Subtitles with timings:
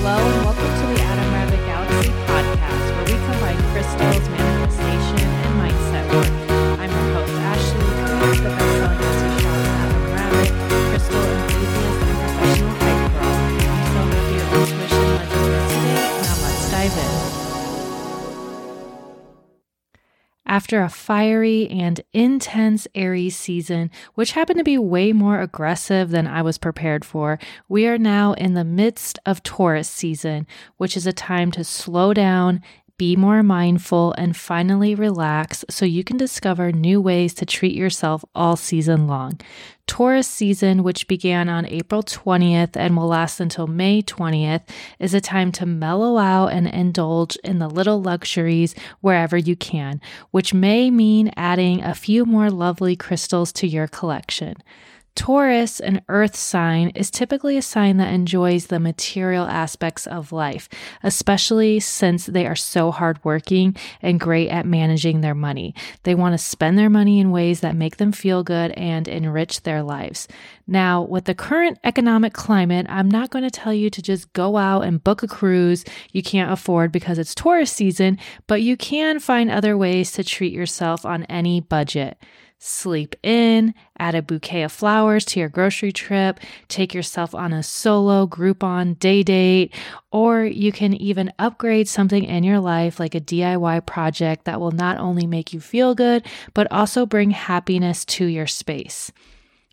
[0.00, 5.52] Hello and welcome to the Adam Rabbit Galaxy podcast, where we combine crystals, manifestation, and
[5.60, 6.32] mindset work.
[6.80, 10.52] I'm your host, Ashley, creator the best-selling Etsy shop, Adam Rabbit,
[10.88, 13.28] crystal enthusiast, and professional hype girl.
[13.28, 16.00] I'm so happy your intuition led you here today.
[16.24, 17.39] Now let's dive in.
[20.50, 26.26] After a fiery and intense Aries season, which happened to be way more aggressive than
[26.26, 31.06] I was prepared for, we are now in the midst of Taurus season, which is
[31.06, 32.62] a time to slow down
[33.00, 38.22] be more mindful, and finally relax so you can discover new ways to treat yourself
[38.34, 39.40] all season long.
[39.86, 44.68] Taurus season, which began on April 20th and will last until May 20th,
[44.98, 49.98] is a time to mellow out and indulge in the little luxuries wherever you can,
[50.30, 54.56] which may mean adding a few more lovely crystals to your collection.
[55.20, 60.66] Taurus, an earth sign, is typically a sign that enjoys the material aspects of life,
[61.02, 65.74] especially since they are so hardworking and great at managing their money.
[66.04, 69.60] They want to spend their money in ways that make them feel good and enrich
[69.64, 70.26] their lives.
[70.66, 74.56] Now, with the current economic climate, I'm not going to tell you to just go
[74.56, 79.18] out and book a cruise you can't afford because it's Taurus season, but you can
[79.18, 82.16] find other ways to treat yourself on any budget
[82.62, 87.62] sleep in, add a bouquet of flowers to your grocery trip, take yourself on a
[87.62, 89.74] solo Groupon day date,
[90.12, 94.72] or you can even upgrade something in your life like a DIY project that will
[94.72, 99.10] not only make you feel good, but also bring happiness to your space.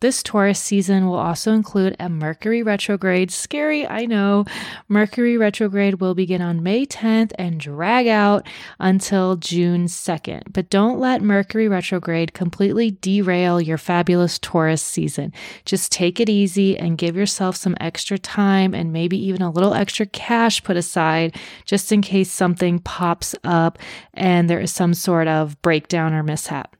[0.00, 3.32] This Taurus season will also include a Mercury retrograde.
[3.32, 4.44] Scary, I know.
[4.86, 8.46] Mercury retrograde will begin on May 10th and drag out
[8.78, 10.52] until June 2nd.
[10.52, 15.32] But don't let Mercury retrograde completely derail your fabulous Taurus season.
[15.64, 19.74] Just take it easy and give yourself some extra time and maybe even a little
[19.74, 23.80] extra cash put aside just in case something pops up
[24.14, 26.77] and there is some sort of breakdown or mishap.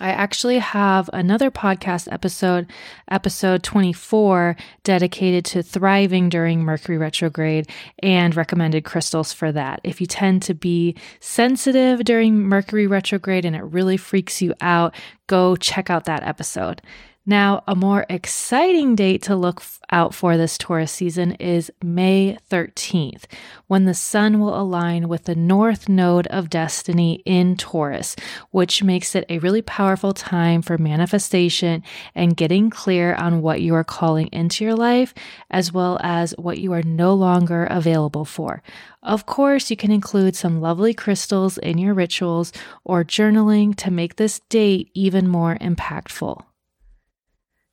[0.00, 2.66] I actually have another podcast episode,
[3.10, 9.80] episode 24, dedicated to thriving during Mercury retrograde and recommended crystals for that.
[9.84, 14.94] If you tend to be sensitive during Mercury retrograde and it really freaks you out,
[15.26, 16.80] go check out that episode.
[17.24, 19.62] Now, a more exciting date to look
[19.92, 23.26] out for this Taurus season is May 13th,
[23.68, 28.16] when the sun will align with the north node of destiny in Taurus,
[28.50, 33.72] which makes it a really powerful time for manifestation and getting clear on what you
[33.76, 35.14] are calling into your life,
[35.48, 38.64] as well as what you are no longer available for.
[39.00, 42.52] Of course, you can include some lovely crystals in your rituals
[42.82, 46.42] or journaling to make this date even more impactful.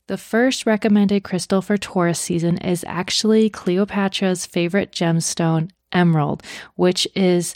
[0.09, 6.42] The first recommended crystal for Taurus season is actually Cleopatra's favorite gemstone, emerald,
[6.74, 7.53] which is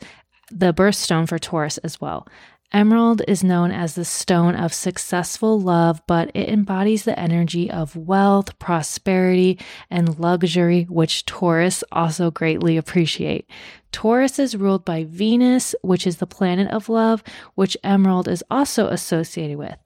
[0.52, 2.28] the birthstone for Taurus as well.
[2.72, 7.96] Emerald is known as the stone of successful love, but it embodies the energy of
[7.96, 9.58] wealth, prosperity,
[9.90, 13.50] and luxury, which Taurus also greatly appreciate.
[13.92, 17.24] Taurus is ruled by Venus, which is the planet of love,
[17.56, 19.78] which Emerald is also associated with.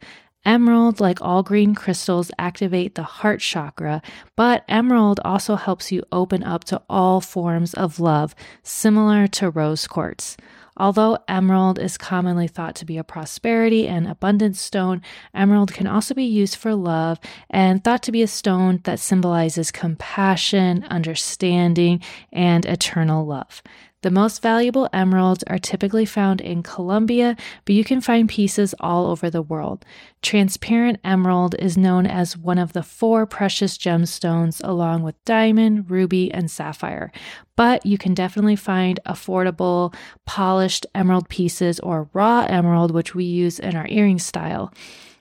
[0.48, 4.02] Emerald, like all green crystals, activate the heart chakra,
[4.38, 9.86] but emerald also helps you open up to all forms of love, similar to rose
[9.88, 10.38] quartz.
[10.78, 15.02] Although emerald is commonly thought to be a prosperity and abundance stone,
[15.34, 17.20] emerald can also be used for love
[17.50, 23.62] and thought to be a stone that symbolizes compassion, understanding, and eternal love.
[24.04, 27.36] The most valuable emeralds are typically found in Colombia,
[27.66, 29.86] but you can find pieces all over the world.
[30.22, 36.32] Transparent emerald is known as one of the four precious gemstones, along with diamond, ruby,
[36.32, 37.12] and sapphire.
[37.56, 39.96] But you can definitely find affordable,
[40.28, 44.72] polished emerald pieces or raw emerald, which we use in our earring style.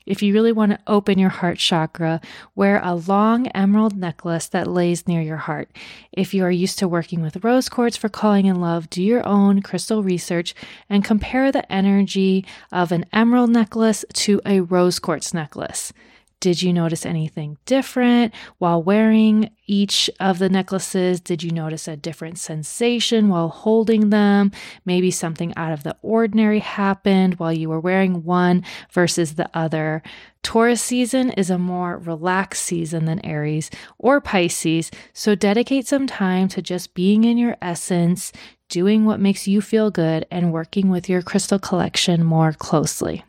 [0.06, 2.20] If you really want to open your heart chakra,
[2.54, 5.68] wear a long emerald necklace that lays near your heart.
[6.12, 9.26] If you are used to working with rose quartz for calling in love, do your
[9.26, 10.54] own crystal research
[10.88, 15.92] and compare the energy of an emerald necklace to a rose quartz necklace.
[16.40, 21.18] Did you notice anything different while wearing each of the necklaces?
[21.18, 24.52] Did you notice a different sensation while holding them?
[24.84, 30.02] Maybe something out of the ordinary happened while you were wearing one versus the other.
[30.42, 36.48] Taurus season is a more relaxed season than Aries or Pisces, so dedicate some time
[36.48, 38.30] to just being in your essence,
[38.68, 43.24] doing what makes you feel good, and working with your crystal collection more closely.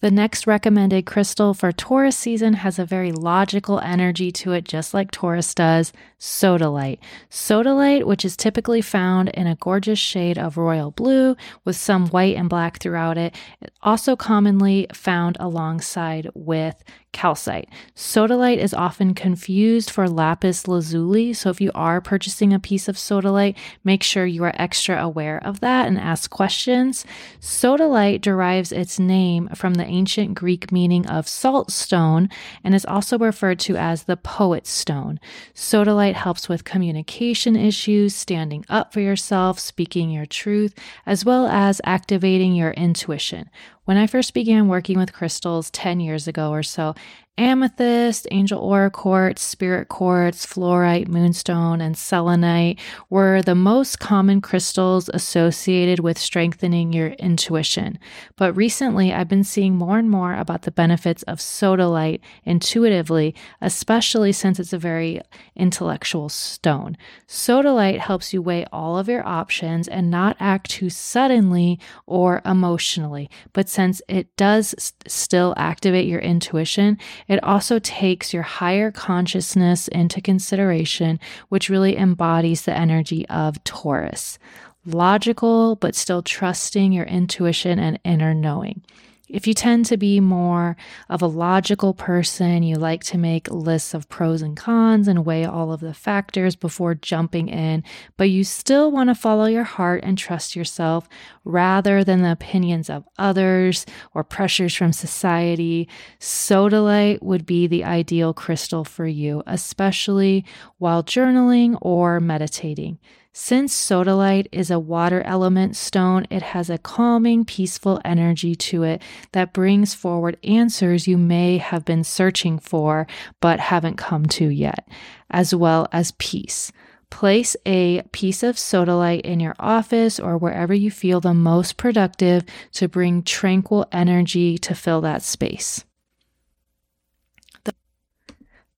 [0.00, 4.94] The next recommended crystal for Taurus season has a very logical energy to it, just
[4.94, 7.00] like Taurus does sodalite.
[7.28, 12.36] Sodalite, which is typically found in a gorgeous shade of royal blue with some white
[12.36, 13.34] and black throughout it,
[13.82, 16.76] also commonly found alongside with
[17.18, 17.68] calcite.
[17.96, 22.94] Sodalite is often confused for lapis lazuli, so if you are purchasing a piece of
[22.94, 27.04] sodalite, make sure you are extra aware of that and ask questions.
[27.40, 32.28] Sodalite derives its name from the ancient Greek meaning of salt stone
[32.62, 35.18] and is also referred to as the poet's stone.
[35.54, 40.72] Sodalite helps with communication issues, standing up for yourself, speaking your truth,
[41.04, 43.50] as well as activating your intuition.
[43.88, 46.94] When I first began working with crystals 10 years ago or so,
[47.38, 55.08] amethyst, angel aura quartz, spirit quartz, fluorite, moonstone, and selenite were the most common crystals
[55.14, 57.98] associated with strengthening your intuition.
[58.36, 64.32] But recently, I've been seeing more and more about the benefits of sodalite intuitively, especially
[64.32, 65.20] since it's a very
[65.54, 66.96] intellectual stone.
[67.26, 73.30] Sodalite helps you weigh all of your options and not act too suddenly or emotionally.
[73.52, 76.98] But since it does st- still activate your intuition,
[77.28, 84.38] it also takes your higher consciousness into consideration, which really embodies the energy of Taurus.
[84.86, 88.82] Logical, but still trusting your intuition and inner knowing.
[89.28, 90.76] If you tend to be more
[91.10, 95.44] of a logical person, you like to make lists of pros and cons and weigh
[95.44, 97.84] all of the factors before jumping in,
[98.16, 101.08] but you still want to follow your heart and trust yourself
[101.44, 103.84] rather than the opinions of others
[104.14, 105.88] or pressures from society,
[106.18, 110.44] sodalite would be the ideal crystal for you, especially
[110.78, 112.98] while journaling or meditating.
[113.32, 119.02] Since sodalite is a water element stone, it has a calming, peaceful energy to it
[119.32, 123.06] that brings forward answers you may have been searching for
[123.40, 124.88] but haven't come to yet,
[125.30, 126.72] as well as peace.
[127.10, 132.44] Place a piece of sodalite in your office or wherever you feel the most productive
[132.72, 135.84] to bring tranquil energy to fill that space.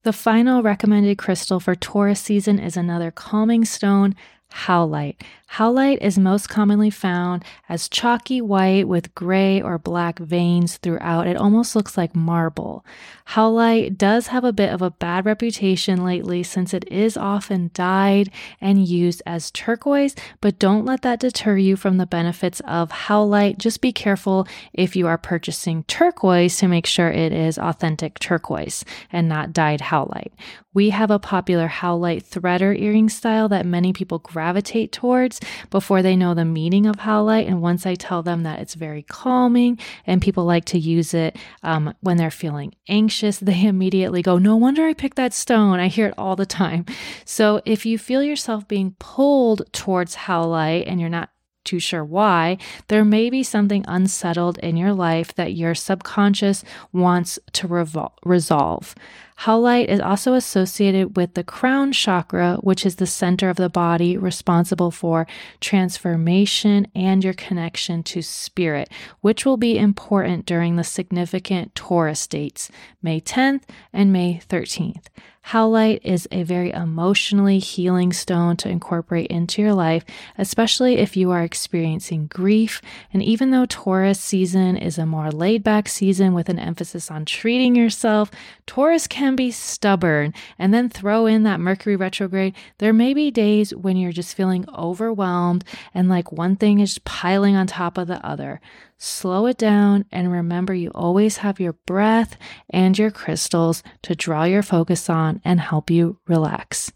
[0.03, 4.15] The final recommended crystal for Taurus season is another calming stone,
[4.51, 5.21] howlite.
[5.55, 11.27] Howlite is most commonly found as chalky white with gray or black veins throughout.
[11.27, 12.85] It almost looks like marble.
[13.31, 18.31] Howlite does have a bit of a bad reputation lately since it is often dyed
[18.61, 23.57] and used as turquoise, but don't let that deter you from the benefits of howlite.
[23.57, 28.85] Just be careful if you are purchasing turquoise to make sure it is authentic turquoise
[29.11, 30.31] and not dyed howlite.
[30.73, 36.15] We have a popular howlite threader earring style that many people gravitate towards before they
[36.15, 37.47] know the meaning of howlite.
[37.47, 41.37] And once I tell them that it's very calming and people like to use it
[41.63, 45.79] um, when they're feeling anxious, they immediately go, No wonder I picked that stone.
[45.79, 46.85] I hear it all the time.
[47.25, 51.29] So if you feel yourself being pulled towards howlite and you're not
[51.63, 57.37] too sure why, there may be something unsettled in your life that your subconscious wants
[57.53, 58.95] to revol- resolve.
[59.41, 64.15] Howlite is also associated with the crown chakra, which is the center of the body
[64.15, 65.25] responsible for
[65.59, 68.87] transformation and your connection to spirit,
[69.21, 72.69] which will be important during the significant Taurus dates,
[73.01, 75.07] May 10th and May 13th.
[75.47, 80.05] Howlite is a very emotionally healing stone to incorporate into your life,
[80.37, 82.81] especially if you are experiencing grief.
[83.11, 87.25] And even though Taurus season is a more laid back season with an emphasis on
[87.25, 88.29] treating yourself,
[88.67, 90.33] Taurus can be stubborn.
[90.57, 92.55] And then throw in that Mercury retrograde.
[92.77, 97.55] There may be days when you're just feeling overwhelmed and like one thing is piling
[97.55, 98.61] on top of the other.
[98.97, 102.37] Slow it down and remember you always have your breath
[102.69, 106.91] and your crystals to draw your focus on and help you relax.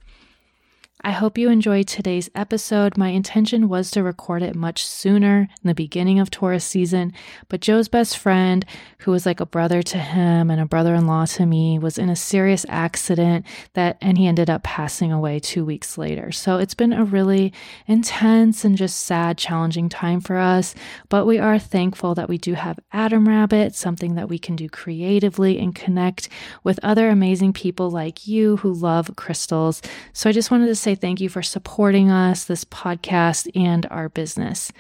[1.06, 2.98] I hope you enjoyed today's episode.
[2.98, 7.14] My intention was to record it much sooner in the beginning of Taurus season,
[7.48, 8.66] but Joe's best friend,
[8.98, 12.00] who was like a brother to him and a brother in law to me, was
[12.00, 16.32] in a serious accident that, and he ended up passing away two weeks later.
[16.32, 17.54] So it's been a really
[17.86, 20.74] intense and just sad, challenging time for us.
[21.10, 24.68] But we are thankful that we do have Adam Rabbit, something that we can do
[24.70, 26.30] creatively and connect
[26.64, 29.84] with other amazing people like you who love crystals.
[30.12, 34.72] So I just wanted to thank you for supporting us, this podcast, and our business.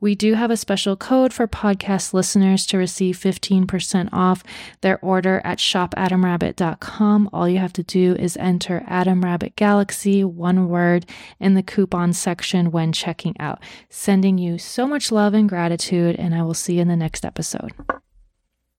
[0.00, 4.42] We do have a special code for podcast listeners to receive 15% off
[4.80, 7.30] their order at shopadamrabbit.com.
[7.32, 11.04] All you have to do is enter Adam Rabbit Galaxy, one word,
[11.38, 13.62] in the coupon section when checking out.
[13.90, 17.26] Sending you so much love and gratitude, and I will see you in the next
[17.26, 17.72] episode.